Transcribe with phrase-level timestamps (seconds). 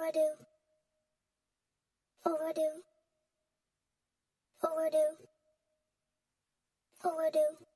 [0.00, 0.32] Overdue.
[2.24, 2.82] Overdue.
[4.64, 5.16] Overdue.
[7.04, 7.66] Overdue.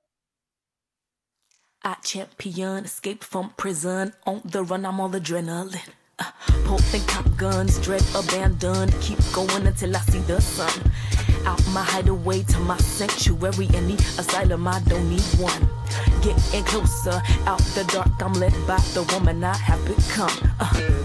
[1.82, 4.14] I champion, escape from prison.
[4.26, 5.76] On the run, I'm all adrenaline.
[6.18, 6.30] Uh,
[6.64, 8.94] Pope and cop guns, dread abandoned.
[9.02, 10.92] Keep going until I see the sun.
[11.44, 15.68] Out my hideaway to my sanctuary, any asylum, I don't need one.
[16.22, 20.32] Getting closer, out the dark, I'm led by the woman I have become.
[20.58, 21.03] Uh,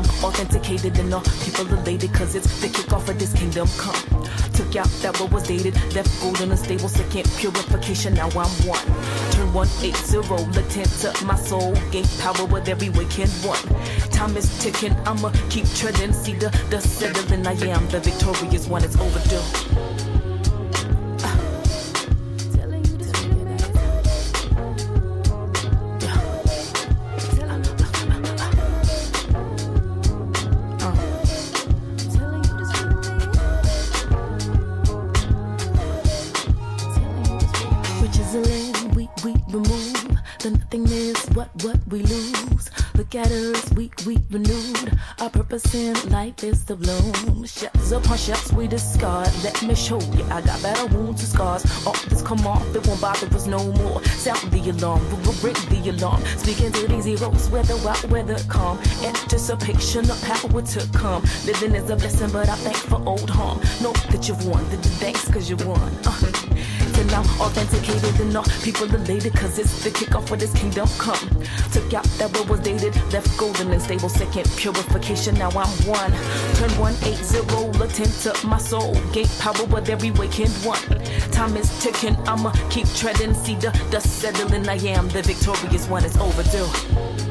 [0.00, 3.94] I'm authenticated and all people elated, cause it's the kickoff of this kingdom come.
[4.54, 8.50] Took out that what was dated, left gold in a stable second purification, now I'm
[8.66, 8.86] one.
[9.32, 10.16] Turn 180,
[10.56, 13.62] latent to my soul, gain power with every waking one.
[14.10, 18.82] Time is ticking, I'ma keep treading, see the, the settling, I am the victorious one,
[18.82, 19.89] it's overdue.
[43.28, 43.50] Lose.
[43.50, 44.98] Look at us, we, we renewed.
[45.20, 47.44] Our purpose in life is to bloom.
[47.44, 49.28] Shells upon shells we discard.
[49.42, 51.64] Let me show you, I got battle wounds and scars.
[51.86, 54.02] All this come off, it won't bother us no more.
[54.04, 56.22] Sound the alarm, we will break the alarm.
[56.38, 58.78] Speaking to these heroes, weather out, weather calm.
[59.02, 61.22] Anticipation of power to come.
[61.44, 63.58] Living is a blessing, but I thank for old harm.
[63.82, 65.92] Know that you've won, the thanks cause you won.
[66.06, 66.79] Uh.
[67.00, 71.30] Till I'm authenticated and all people elated Cause it's the kickoff for this kingdom come.
[71.72, 75.34] Took out that what was dated Left golden and stable second purification.
[75.36, 76.12] Now I'm one.
[76.56, 78.92] Turn 180 latent to my soul.
[79.12, 80.84] Gain power with every waking one.
[81.32, 83.32] Time is ticking I'ma keep treading.
[83.32, 84.68] See the dust settling.
[84.68, 86.04] I am the victorious one.
[86.04, 87.29] It's overdue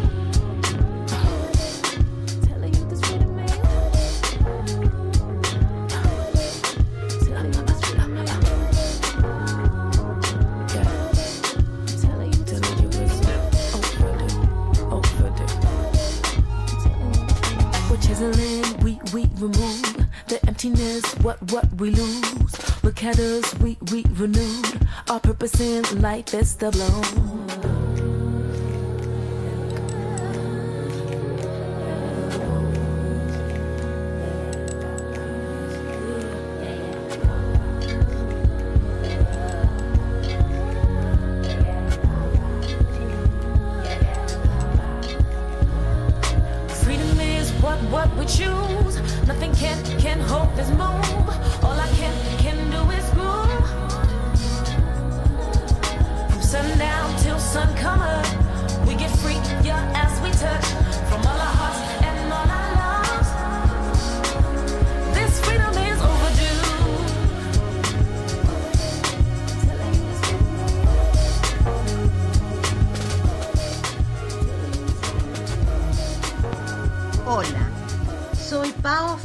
[21.21, 22.83] what, what we lose?
[22.83, 24.87] Look at us, we, we renewed.
[25.09, 27.78] Our purpose in life is to bloom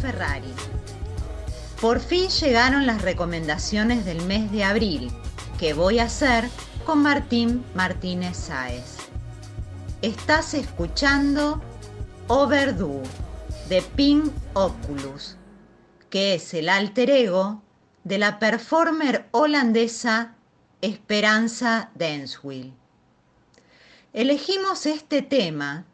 [0.04, 0.53] Ferrari.
[1.81, 5.10] Por fin llegaron las recomendaciones del mes de abril,
[5.59, 6.47] que voy a hacer
[6.84, 8.98] con Martín Martínez Sáez.
[10.03, 11.62] Estás escuchando
[12.28, 13.03] Overdue
[13.70, 15.37] de Pink Oculus,
[16.10, 17.62] que es el alter ego
[18.03, 20.34] de la performer holandesa
[20.82, 22.75] Esperanza Denswil.
[24.12, 25.86] Elegimos este tema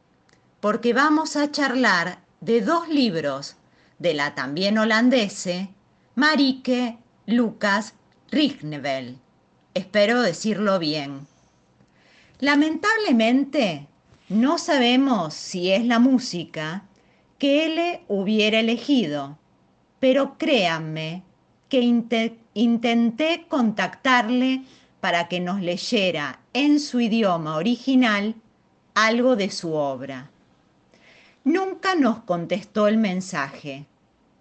[0.58, 3.54] porque vamos a charlar de dos libros
[4.00, 5.68] de la también holandese
[6.16, 7.94] Marike Lucas
[8.32, 9.18] Rignevel.
[9.74, 11.28] Espero decirlo bien.
[12.40, 13.86] Lamentablemente,
[14.28, 16.84] no sabemos si es la música
[17.38, 19.38] que él hubiera elegido,
[20.00, 21.22] pero créanme
[21.68, 24.64] que inte- intenté contactarle
[25.00, 28.34] para que nos leyera en su idioma original
[28.94, 30.30] algo de su obra.
[31.44, 33.86] Nunca nos contestó el mensaje,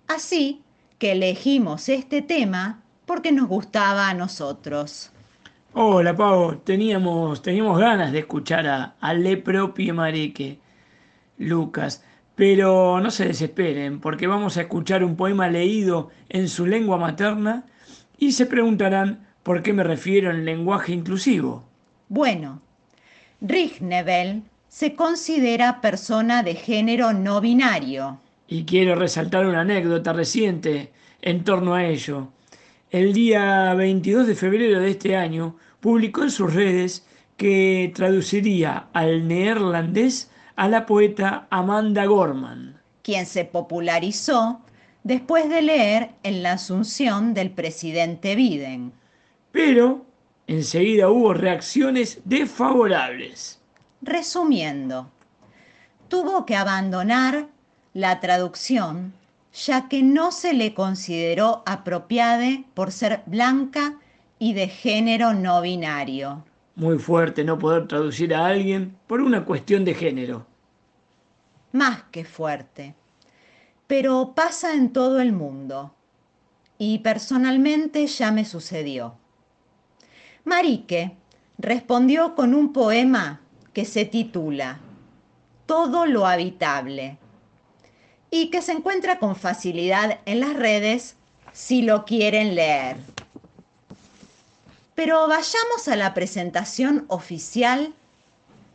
[0.10, 0.62] así
[0.98, 5.12] que elegimos este tema porque nos gustaba a nosotros.
[5.74, 6.58] Hola, Pau.
[6.58, 10.60] Teníamos, teníamos ganas de escuchar a, a Le Propie Marique,
[11.38, 12.04] Lucas.
[12.36, 17.66] Pero no se desesperen, porque vamos a escuchar un poema leído en su lengua materna
[18.18, 21.64] y se preguntarán por qué me refiero en lenguaje inclusivo.
[22.08, 22.62] Bueno,
[23.42, 28.20] Rignevel se considera persona de género no binario.
[28.52, 30.92] Y quiero resaltar una anécdota reciente
[31.22, 32.30] en torno a ello.
[32.90, 37.06] el día 22 de febrero de este año, publicó en sus redes
[37.38, 44.62] que traduciría al neerlandés a la poeta Amanda Gorman, quien se popularizó
[45.04, 48.92] después de leer en la asunción del presidente Biden.
[49.52, 50.08] Pero
[50.48, 53.62] enseguida hubo reacciones desfavorables.
[54.02, 55.12] Resumiendo,
[56.08, 57.48] tuvo que abandonar
[57.94, 59.14] la traducción
[59.54, 63.96] ya que no se le consideró apropiada por ser blanca
[64.38, 66.44] y de género no binario.
[66.76, 70.46] Muy fuerte no poder traducir a alguien por una cuestión de género.
[71.72, 72.96] Más que fuerte.
[73.88, 75.94] Pero pasa en todo el mundo.
[76.78, 79.16] Y personalmente ya me sucedió.
[80.46, 81.18] Marique
[81.58, 83.42] respondió con un poema
[83.74, 84.80] que se titula
[85.66, 87.18] Todo lo habitable
[88.32, 91.16] y que se encuentra con facilidad en las redes
[91.52, 92.98] si lo quieren leer.
[94.96, 97.94] Pero vayamos a la presentación oficial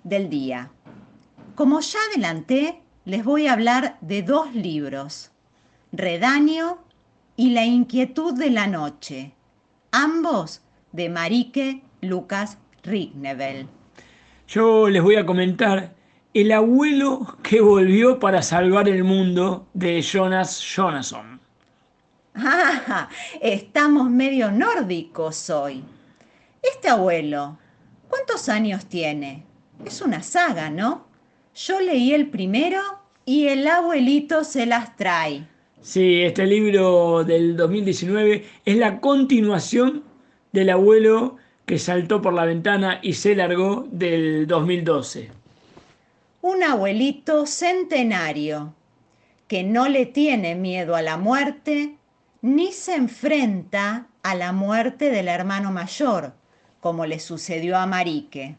[0.02, 0.70] del día.
[1.54, 5.30] Como ya adelanté, les voy a hablar de dos libros,
[5.92, 6.78] Redaño
[7.36, 9.32] y La inquietud de la noche,
[9.92, 10.62] ambos
[10.92, 13.68] de Marike Lucas Rignevel.
[14.48, 15.94] Yo les voy a comentar
[16.34, 21.40] El abuelo que volvió para salvar el mundo de Jonas Jonasson.
[22.34, 23.08] Ah,
[23.40, 25.84] estamos medio nórdicos hoy.
[26.60, 27.56] Este abuelo,
[28.08, 29.46] ¿cuántos años tiene?
[29.84, 31.06] Es una saga, ¿no?
[31.54, 32.80] Yo leí el primero
[33.24, 35.46] y el abuelito se las trae.
[35.82, 40.02] Sí, este libro del 2019 es la continuación
[40.50, 45.43] del abuelo que saltó por la ventana y se largó del 2012.
[46.44, 48.74] Un abuelito centenario
[49.48, 51.96] que no le tiene miedo a la muerte
[52.42, 56.34] ni se enfrenta a la muerte del hermano mayor,
[56.80, 58.58] como le sucedió a Marique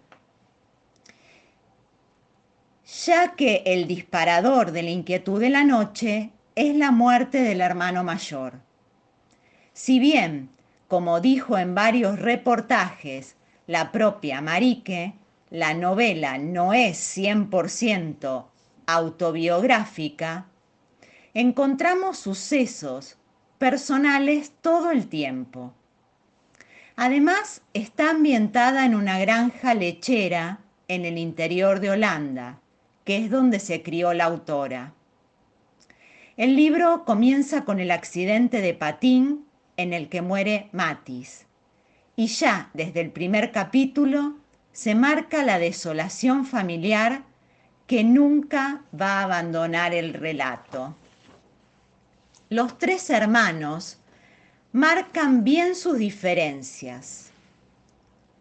[3.04, 8.04] ya que el disparador de la inquietud de la noche es la muerte del hermano
[8.04, 8.62] mayor.
[9.74, 10.50] Si bien,
[10.88, 13.36] como dijo en varios reportajes
[13.68, 15.14] la propia Marique,
[15.50, 18.46] la novela no es 100%
[18.88, 20.48] autobiográfica,
[21.34, 23.18] encontramos sucesos
[23.58, 25.74] personales todo el tiempo.
[26.96, 32.60] Además, está ambientada en una granja lechera en el interior de Holanda,
[33.04, 34.94] que es donde se crió la autora.
[36.38, 39.46] El libro comienza con el accidente de patín
[39.78, 41.46] en el que muere Matis,
[42.16, 44.38] y ya desde el primer capítulo
[44.76, 47.24] se marca la desolación familiar
[47.88, 50.94] que nunca va a abandonar el relato.
[52.50, 54.00] Los tres hermanos
[54.74, 57.30] marcan bien sus diferencias.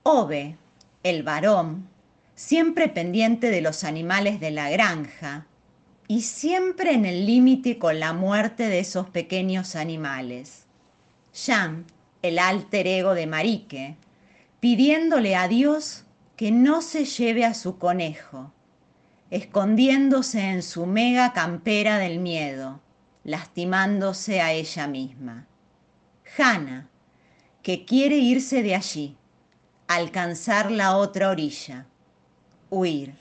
[0.03, 0.57] Ove,
[1.05, 1.89] el varón,
[2.35, 5.47] siempre pendiente de los animales de la granja
[6.09, 10.65] y siempre en el límite con la muerte de esos pequeños animales.
[11.33, 11.85] Jean,
[12.23, 13.95] el alter ego de Marique,
[14.59, 16.05] pidiéndole a Dios
[16.37, 18.53] que no se lleve a su conejo,
[19.31, 22.81] escondiéndose en su mega campera del miedo,
[23.25, 25.47] lastimándose a ella misma.
[26.37, 26.89] Hannah,
[27.63, 29.17] que quiere irse de allí,
[29.87, 31.87] alcanzar la otra orilla
[32.75, 33.15] huir.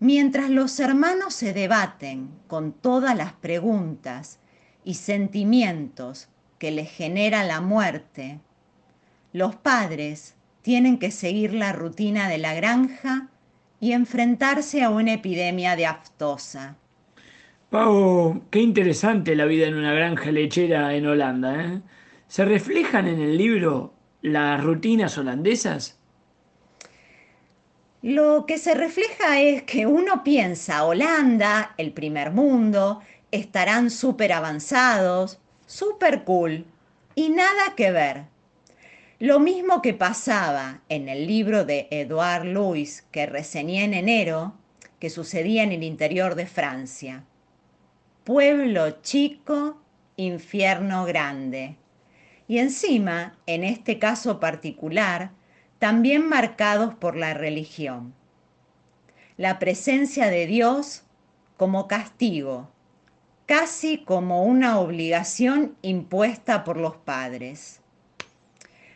[0.00, 4.40] Mientras los hermanos se debaten con todas las preguntas
[4.84, 6.28] y sentimientos
[6.58, 8.40] que les genera la muerte,
[9.32, 13.28] los padres tienen que seguir la rutina de la granja
[13.80, 16.76] y enfrentarse a una epidemia de aftosa.
[17.70, 21.64] Pau, qué interesante la vida en una granja lechera en Holanda.
[21.64, 21.80] ¿eh?
[22.28, 25.98] ¿Se reflejan en el libro las rutinas holandesas?
[28.02, 33.00] Lo que se refleja es que uno piensa, Holanda, el primer mundo,
[33.30, 36.66] estarán súper avanzados, súper cool,
[37.14, 38.31] y nada que ver.
[39.22, 44.54] Lo mismo que pasaba en el libro de Edouard Louis que reseñé en enero,
[44.98, 47.22] que sucedía en el interior de Francia.
[48.24, 49.80] Pueblo chico,
[50.16, 51.76] infierno grande.
[52.48, 55.30] Y encima, en este caso particular,
[55.78, 58.14] también marcados por la religión.
[59.36, 61.04] La presencia de Dios
[61.56, 62.72] como castigo,
[63.46, 67.81] casi como una obligación impuesta por los padres.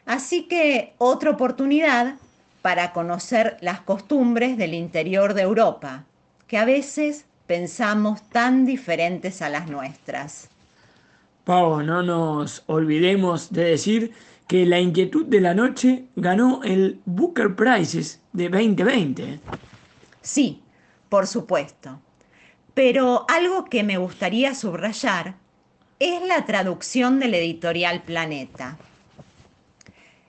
[0.06, 2.14] Así que otra oportunidad
[2.62, 6.04] para conocer las costumbres del interior de Europa,
[6.46, 10.48] que a veces pensamos tan diferentes a las nuestras.
[11.44, 14.12] Pau, no nos olvidemos de decir
[14.46, 19.40] que La Inquietud de la Noche ganó el Booker Prizes de 2020.
[20.22, 20.62] Sí,
[21.08, 22.00] por supuesto.
[22.74, 25.34] Pero algo que me gustaría subrayar
[25.98, 28.76] es la traducción del editorial Planeta.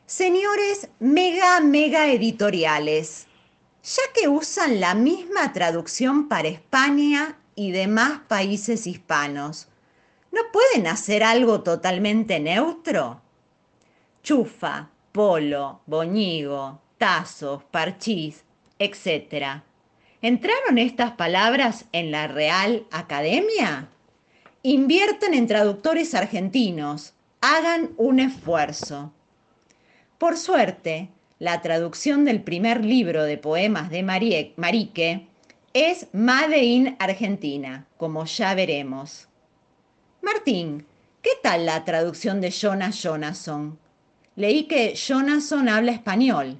[0.08, 3.28] Señores mega, mega editoriales,
[3.84, 9.68] ya que usan la misma traducción para España y demás países hispanos,
[10.32, 13.20] ¿no pueden hacer algo totalmente neutro?
[14.24, 18.46] Chufa, polo, boñigo, tazos, parchís,
[18.80, 19.62] etc.
[20.22, 23.90] ¿Entraron estas palabras en la Real Academia?
[24.64, 29.12] Invierten en traductores argentinos, hagan un esfuerzo.
[30.18, 35.28] Por suerte, la traducción del primer libro de poemas de Marique
[35.74, 39.28] es Made in Argentina, como ya veremos.
[40.24, 40.88] Martín,
[41.22, 43.78] ¿qué tal la traducción de Jonas Jonasson?
[44.36, 46.60] Leí que Jonasson habla español.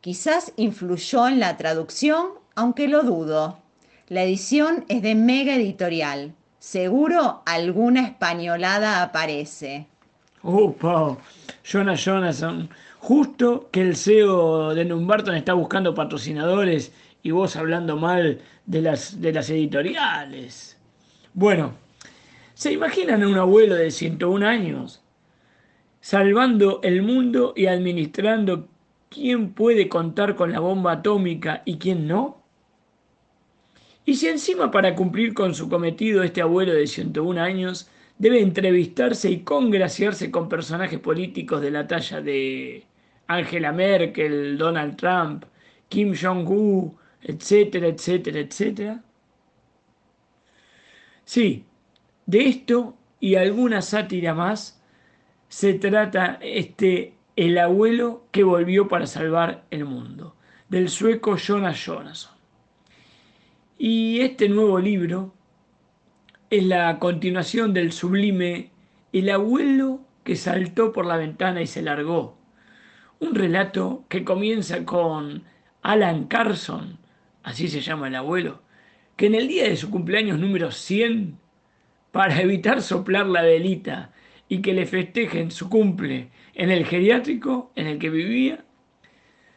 [0.00, 3.58] Quizás influyó en la traducción, aunque lo dudo.
[4.08, 6.32] La edición es de Mega Editorial.
[6.58, 9.88] Seguro alguna españolada aparece.
[10.42, 11.18] Pau,
[11.62, 12.68] Jonas Jonasson
[13.06, 16.90] Justo que el CEO de Numbarton está buscando patrocinadores
[17.22, 20.78] y vos hablando mal de las, de las editoriales.
[21.34, 21.74] Bueno,
[22.54, 25.02] ¿se imaginan a un abuelo de 101 años
[26.00, 28.68] salvando el mundo y administrando
[29.10, 32.42] quién puede contar con la bomba atómica y quién no?
[34.06, 39.30] Y si encima para cumplir con su cometido este abuelo de 101 años debe entrevistarse
[39.30, 42.86] y congraciarse con personajes políticos de la talla de
[43.26, 45.44] Angela Merkel, Donald Trump,
[45.88, 49.02] Kim Jong-un, etcétera, etcétera, etcétera.
[51.24, 51.64] Sí,
[52.26, 54.82] de esto y alguna sátira más
[55.48, 60.36] se trata este El abuelo que volvió para salvar el mundo,
[60.68, 62.34] del sueco Jonas Jonasson.
[63.78, 65.32] Y este nuevo libro
[66.50, 68.70] es la continuación del sublime
[69.12, 72.36] El abuelo que saltó por la ventana y se largó,
[73.24, 75.44] un relato que comienza con
[75.82, 76.98] Alan Carson,
[77.42, 78.62] así se llama el abuelo,
[79.16, 81.38] que en el día de su cumpleaños número 100,
[82.12, 84.12] para evitar soplar la velita
[84.48, 88.64] y que le festejen su cumple en el geriátrico en el que vivía,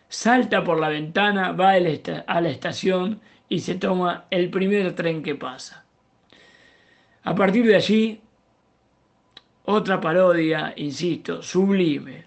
[0.09, 5.35] salta por la ventana, va a la estación y se toma el primer tren que
[5.35, 5.85] pasa.
[7.23, 8.21] A partir de allí,
[9.65, 12.26] otra parodia, insisto, sublime,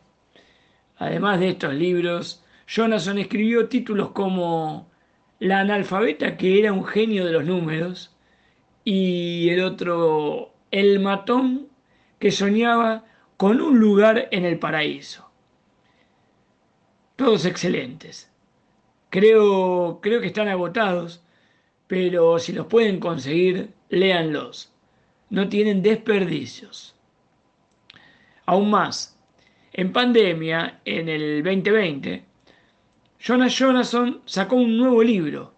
[1.00, 4.90] Además de estos libros, Jonathan escribió títulos como
[5.38, 8.14] La analfabeta que era un genio de los números
[8.85, 11.69] y el otro El matón
[12.19, 13.07] que soñaba
[13.38, 15.30] con un lugar en el paraíso.
[17.16, 18.30] Todos excelentes.
[19.09, 21.25] Creo, creo que están agotados,
[21.87, 24.71] pero si los pueden conseguir, léanlos.
[25.30, 26.95] No tienen desperdicios.
[28.45, 29.19] Aún más,
[29.72, 32.24] en pandemia, en el 2020,
[33.18, 35.54] Jonas Jonasson sacó un nuevo libro,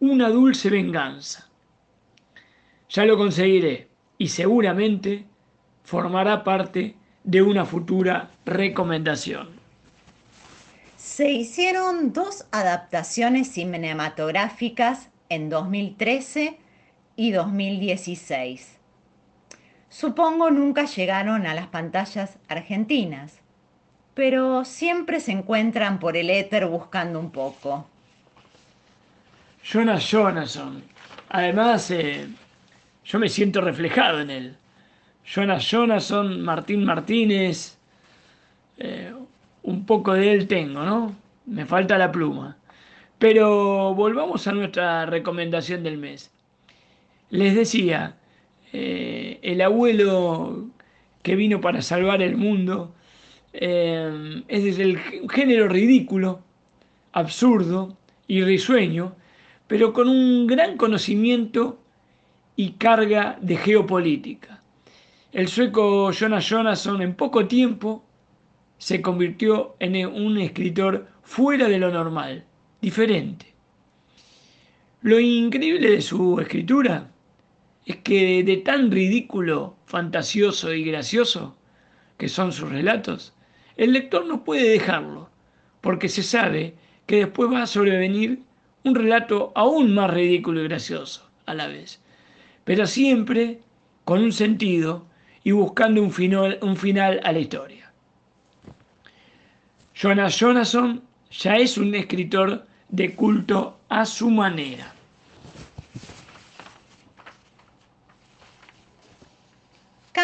[0.00, 1.48] Una dulce venganza.
[2.88, 3.88] Ya lo conseguiré
[4.18, 5.24] y seguramente
[5.84, 9.48] formará parte de una futura recomendación.
[10.96, 16.58] Se hicieron dos adaptaciones cinematográficas en 2013
[17.16, 18.75] y 2016
[19.96, 23.40] supongo nunca llegaron a las pantallas argentinas,
[24.12, 27.88] pero siempre se encuentran por el éter buscando un poco.
[29.64, 30.82] Jonas Jonasson.
[31.30, 32.28] Además, eh,
[33.06, 34.56] yo me siento reflejado en él.
[35.24, 37.78] Jonas Jonasson, Martín Martínez,
[38.76, 39.14] eh,
[39.62, 41.16] un poco de él tengo, ¿no?
[41.46, 42.58] Me falta la pluma.
[43.18, 46.30] Pero volvamos a nuestra recomendación del mes.
[47.30, 48.14] Les decía,
[48.78, 50.66] eh, el abuelo
[51.22, 52.94] que vino para salvar el mundo,
[53.54, 56.40] eh, es el género ridículo,
[57.12, 57.96] absurdo
[58.28, 59.14] y risueño,
[59.66, 61.78] pero con un gran conocimiento
[62.54, 64.62] y carga de geopolítica.
[65.32, 68.04] El sueco Jonas Jonasson en poco tiempo
[68.76, 72.44] se convirtió en un escritor fuera de lo normal,
[72.82, 73.54] diferente.
[75.00, 77.08] Lo increíble de su escritura
[77.86, 81.56] es que de tan ridículo, fantasioso y gracioso
[82.18, 83.32] que son sus relatos,
[83.76, 85.30] el lector no puede dejarlo,
[85.80, 86.74] porque se sabe
[87.06, 88.42] que después va a sobrevenir
[88.82, 92.02] un relato aún más ridículo y gracioso a la vez,
[92.64, 93.60] pero siempre
[94.04, 95.06] con un sentido
[95.44, 97.92] y buscando un final, a la historia.
[99.94, 104.95] Jonas Jonasson ya es un escritor de culto a su manera.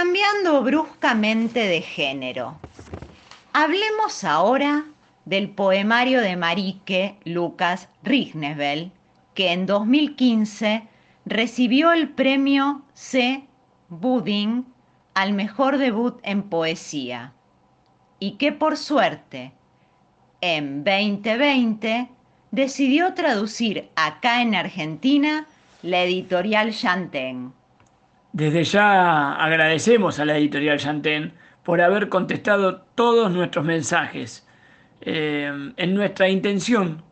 [0.03, 2.59] Cambiando bruscamente de género,
[3.53, 4.85] hablemos ahora
[5.27, 8.91] del poemario de Marique Lucas Rignebel,
[9.35, 10.89] que en 2015
[11.25, 13.45] recibió el premio C.
[13.91, 14.67] Budding
[15.15, 17.33] al mejor debut en poesía
[18.19, 19.53] y que por suerte
[20.41, 22.09] en 2020
[22.51, 25.47] decidió traducir acá en Argentina
[25.83, 27.53] la editorial Chantén.
[28.33, 34.49] Desde ya agradecemos a la editorial Chantén por haber contestado todos nuestros mensajes
[35.03, 37.03] eh, en nuestra intención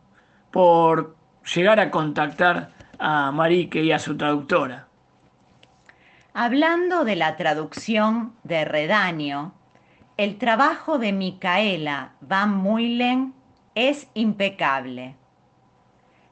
[0.50, 1.14] por
[1.54, 4.88] llegar a contactar a Marique y a su traductora.
[6.32, 9.52] Hablando de la traducción de Redaño,
[10.16, 13.34] el trabajo de Micaela Van Muylen
[13.74, 15.16] es impecable.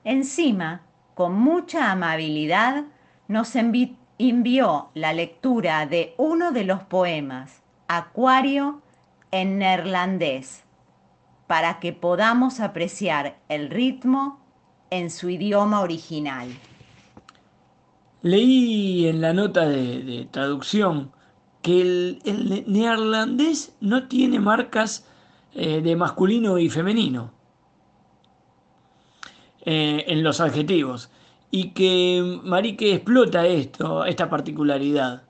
[0.04, 0.80] Encima,
[1.14, 2.84] con mucha amabilidad,
[3.26, 3.48] nos
[4.18, 8.82] envió la lectura de uno de los poemas, Acuario,
[9.30, 10.64] en neerlandés,
[11.46, 14.40] para que podamos apreciar el ritmo
[14.90, 16.48] en su idioma original.
[18.22, 21.12] Leí en la nota de, traducción
[21.62, 25.06] que el, neerlandés no tiene marcas
[25.54, 27.32] eh, de masculino y femenino
[29.64, 31.10] eh, en los adjetivos
[31.50, 35.22] y que Marique explota esto, esta particularidad.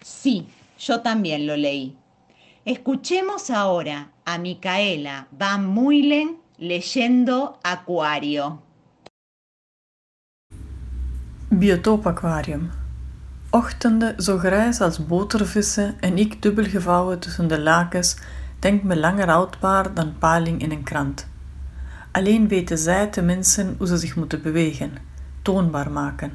[0.00, 0.46] Sí,
[0.78, 1.96] yo también lo leí.
[2.64, 8.62] Escuchemos ahora a Micaela Van Muylen leyendo Acuario.
[11.48, 12.70] Biotoop Aquarium.
[13.50, 18.16] Ochtenden zo grijs als botervissen en ik dubbel gevouwen tussen de lakens,
[18.58, 21.31] denk me langer houdbaar dan paling in een krant.
[22.12, 24.92] Alleen weten zij tenminste hoe ze zich moeten bewegen,
[25.42, 26.32] toonbaar maken.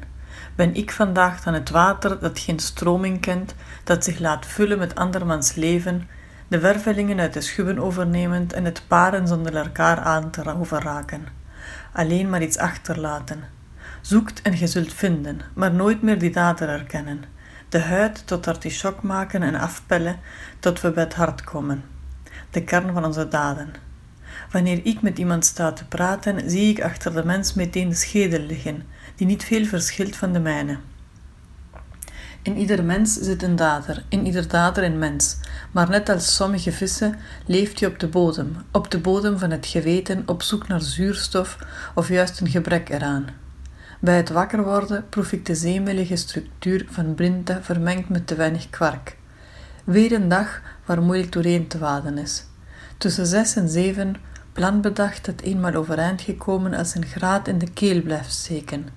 [0.54, 4.94] Ben ik vandaag dan het water dat geen stroming kent, dat zich laat vullen met
[4.94, 6.08] andermans leven,
[6.48, 11.26] de wervelingen uit de schubben overnemend en het paren zonder elkaar aan te overraken.
[11.92, 13.44] Alleen maar iets achterlaten.
[14.00, 17.24] Zoekt en je zult vinden, maar nooit meer die dader herkennen.
[17.68, 20.18] De huid tot artichok maken en afpellen
[20.58, 21.84] tot we bij het hart komen.
[22.50, 23.87] De kern van onze daden.
[24.50, 28.40] Wanneer ik met iemand sta te praten, zie ik achter de mens meteen de schedel
[28.40, 28.82] liggen,
[29.14, 30.78] die niet veel verschilt van de mijne.
[32.42, 35.36] In ieder mens zit een dader, in ieder dader een mens,
[35.72, 39.66] maar net als sommige vissen leeft hij op de bodem, op de bodem van het
[39.66, 41.58] geweten op zoek naar zuurstof
[41.94, 43.26] of juist een gebrek eraan.
[44.00, 48.70] Bij het wakker worden proef ik de zeemelige structuur van Brinta vermengd met te weinig
[48.70, 49.16] kwark.
[49.84, 52.44] Weer een dag waar moeilijk doorheen te waden is.
[52.98, 54.14] Tussen zes en zeven
[54.58, 58.88] plan bedacht dat eenmaal overeind gekomen als een graad in de keel blijft steken.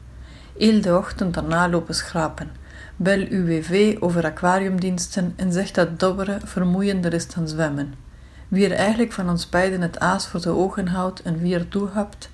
[0.58, 2.52] Heel de ochtend daarna lopen schrapen.
[2.96, 7.94] Bel UWV over aquariumdiensten en zegt dat dobberen vermoeiender is dan zwemmen.
[8.48, 11.68] Wie er eigenlijk van ons beiden het aas voor de ogen houdt en wie er
[11.68, 12.30] toehapt,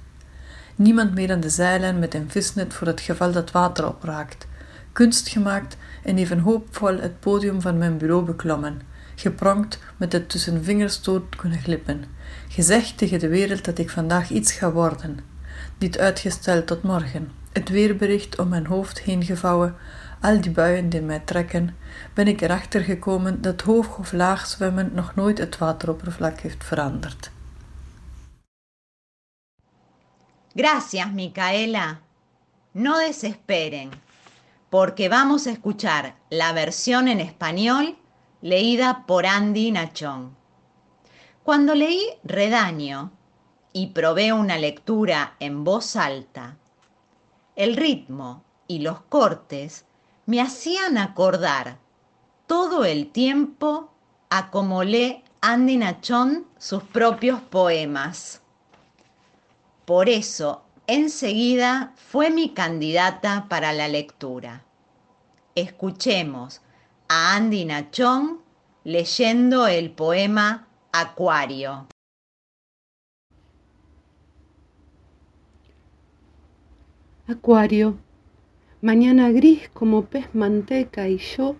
[0.75, 4.47] Niemand meer aan de zijlijn met een visnet voor het geval dat water opraakt.
[4.91, 8.81] Kunst gemaakt en even hoopvol het podium van mijn bureau beklommen.
[9.19, 12.03] Gepronkt met het tussen vingers dood kunnen glippen.
[12.47, 15.19] Gezegd tegen de wereld dat ik vandaag iets ga worden.
[15.77, 17.31] Dit uitgesteld tot morgen.
[17.51, 19.75] Het weerbericht om mijn hoofd heen gevouwen,
[20.21, 21.75] al die buien die mij trekken,
[22.13, 27.31] ben ik erachter gekomen dat hoog of laag zwemmen nog nooit het wateroppervlak heeft veranderd.
[30.55, 31.99] Gracias, Micaela.
[32.71, 33.89] No desesperen,
[34.69, 37.95] porque vamos a escuchar la versión en español
[38.41, 40.35] leída por Andy Nachón.
[41.43, 43.11] Cuando leí Redaño
[43.73, 46.57] y probé una lectura en voz alta,
[47.55, 49.85] el ritmo y los cortes
[50.25, 51.79] me hacían acordar
[52.45, 53.91] todo el tiempo
[54.29, 58.41] a como lee Andy Nachón sus propios poemas.
[59.85, 64.63] Por eso, enseguida fue mi candidata para la lectura.
[65.55, 66.61] Escuchemos
[67.09, 68.39] a Andy Nachón
[68.83, 71.87] leyendo el poema Acuario.
[77.27, 77.97] Acuario,
[78.81, 81.55] mañana gris como pez manteca y yo,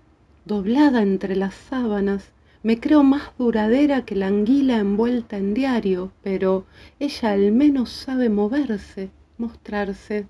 [0.46, 2.32] doblada entre las sábanas,
[2.64, 6.66] me creo más duradera que la anguila envuelta en diario, pero
[7.00, 10.28] ella al menos sabe moverse, mostrarse.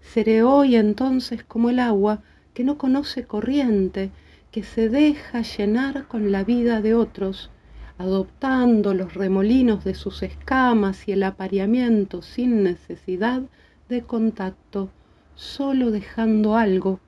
[0.00, 2.22] Seré hoy entonces como el agua
[2.52, 4.10] que no conoce corriente,
[4.50, 7.50] que se deja llenar con la vida de otros,
[7.98, 13.42] adoptando los remolinos de sus escamas y el apareamiento sin necesidad
[13.88, 14.90] de contacto,
[15.34, 17.00] solo dejando algo.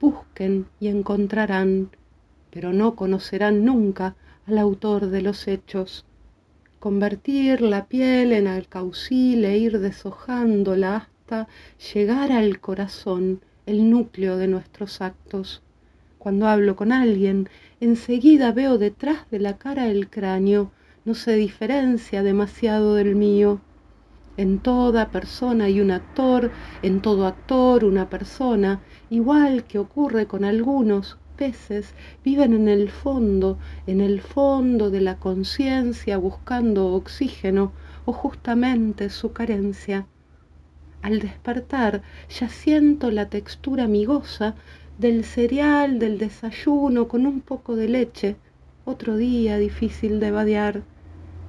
[0.00, 1.90] Busquen y encontrarán,
[2.50, 6.04] pero no conocerán nunca al autor de los hechos.
[6.78, 11.48] Convertir la piel en alcaucil e ir deshojándola hasta
[11.92, 15.62] llegar al corazón, el núcleo de nuestros actos.
[16.26, 20.72] Cuando hablo con alguien, enseguida veo detrás de la cara el cráneo,
[21.04, 23.60] no se diferencia demasiado del mío.
[24.36, 26.50] En toda persona hay un actor,
[26.82, 33.56] en todo actor una persona, igual que ocurre con algunos peces, viven en el fondo,
[33.86, 37.70] en el fondo de la conciencia buscando oxígeno
[38.04, 40.08] o justamente su carencia.
[41.02, 44.56] Al despertar ya siento la textura amigosa
[44.98, 48.36] del cereal del desayuno con un poco de leche,
[48.84, 50.82] otro día difícil de vadear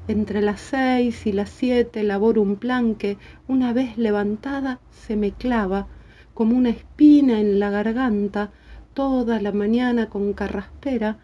[0.07, 5.31] entre las seis y las siete laboro un plan que, una vez levantada, se me
[5.31, 5.87] clava
[6.33, 8.51] como una espina en la garganta
[8.93, 11.17] toda la mañana con carraspera.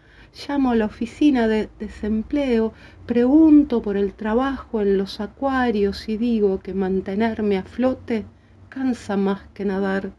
[0.46, 2.72] Llamo a la oficina de desempleo,
[3.06, 8.24] pregunto por el trabajo en los acuarios y digo que mantenerme a flote
[8.68, 10.10] cansa más que nadar.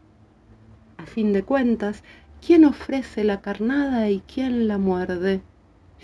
[1.16, 2.02] Fin de cuentas,
[2.46, 5.40] ¿quién ofrece la carnada y quién la muerde?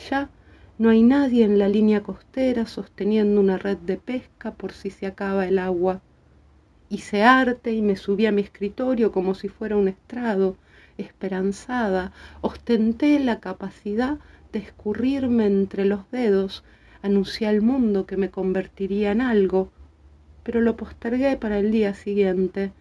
[0.09, 0.31] Ya
[0.79, 5.05] no hay nadie en la línea costera sosteniendo una red de pesca por si se
[5.05, 6.01] acaba el agua.
[6.88, 10.57] Hice arte y me subí a mi escritorio como si fuera un estrado,
[10.96, 14.16] esperanzada, ostenté la capacidad
[14.51, 16.64] de escurrirme entre los dedos,
[17.03, 19.70] anuncié al mundo que me convertiría en algo,
[20.42, 22.72] pero lo postergué para el día siguiente.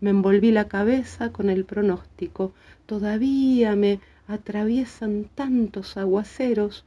[0.00, 2.52] Me envolví la cabeza con el pronóstico.
[2.86, 6.84] Todavía me atraviesan tantos aguaceros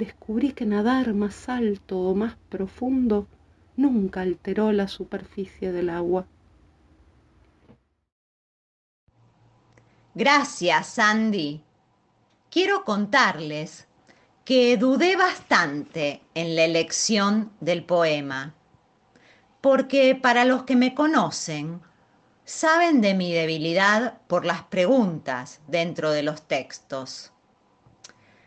[0.00, 3.26] descubrí que nadar más alto o más profundo
[3.76, 6.26] nunca alteró la superficie del agua.
[10.14, 11.62] Gracias, Sandy.
[12.50, 13.86] Quiero contarles
[14.46, 18.54] que dudé bastante en la elección del poema,
[19.60, 21.80] porque para los que me conocen,
[22.50, 27.32] saben de mi debilidad por las preguntas dentro de los textos.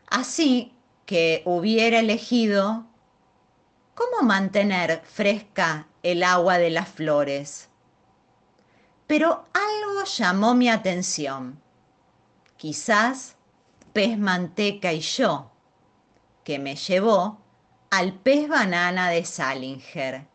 [0.08, 0.74] Así
[1.06, 2.86] que hubiera elegido
[3.96, 7.70] cómo mantener fresca el agua de las flores.
[9.08, 11.62] Pero algo llamó mi atención.
[12.58, 13.38] Quizás
[13.94, 15.50] pez manteca y yo,
[16.44, 17.40] que me llevó
[17.90, 20.28] al pez banana de Salinger.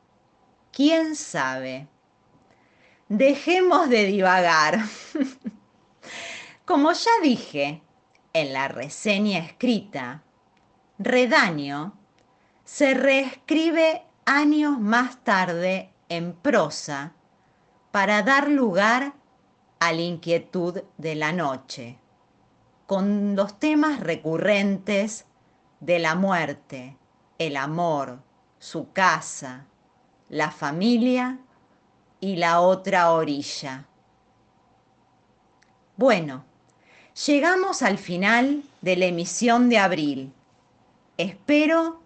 [0.72, 1.86] ¿Quién sabe?
[3.08, 4.80] Dejemos de divagar.
[6.66, 7.80] Como ya dije
[8.34, 10.22] en la reseña escrita,
[10.98, 11.94] Redaño
[12.64, 17.14] se reescribe años más tarde en prosa
[17.92, 19.14] para dar lugar
[19.80, 21.98] a la inquietud de la noche,
[22.86, 25.24] con los temas recurrentes
[25.80, 26.98] de la muerte,
[27.38, 28.20] el amor,
[28.58, 29.64] su casa,
[30.28, 31.38] la familia
[32.20, 33.86] y la otra orilla.
[35.96, 36.44] Bueno,
[37.26, 40.32] llegamos al final de la emisión de abril
[41.18, 42.00] Espero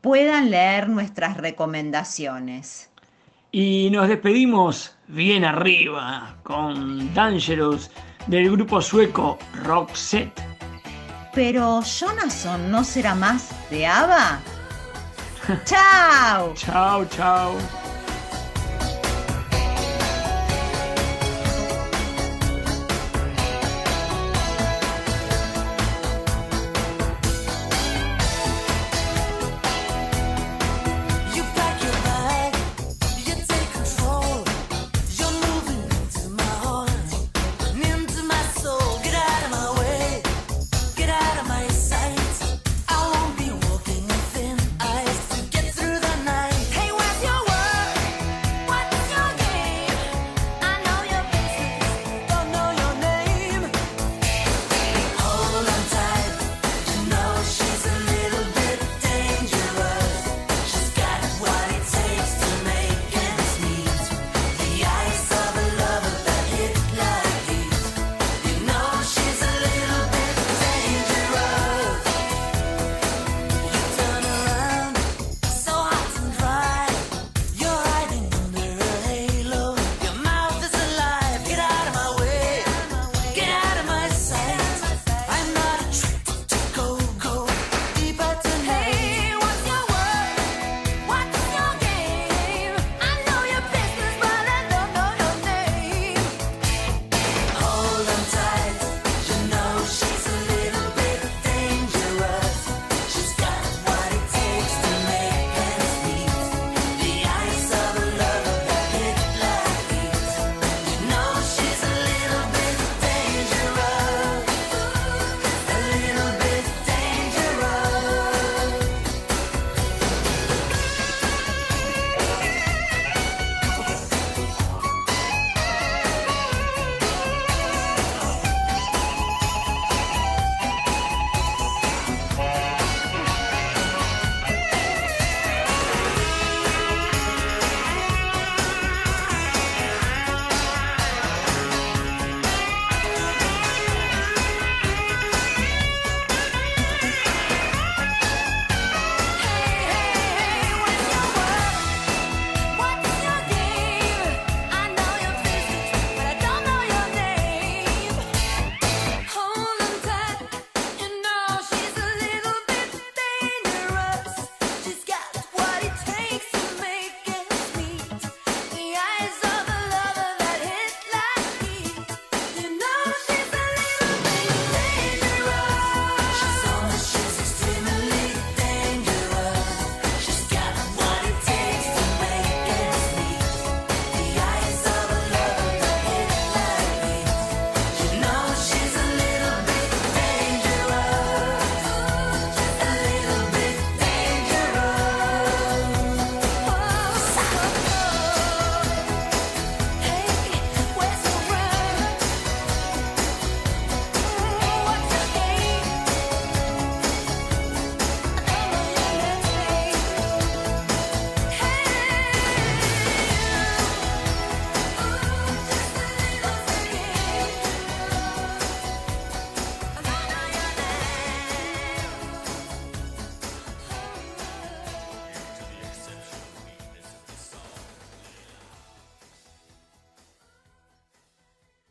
[0.00, 2.90] puedan leer nuestras recomendaciones.
[3.50, 7.90] Y nos despedimos bien arriba con Dangerous
[8.28, 10.40] del grupo sueco Roxette.
[11.34, 14.40] Pero Jonathan no será más de ABBA.
[15.64, 16.54] chao.
[16.54, 17.81] Chao, chao.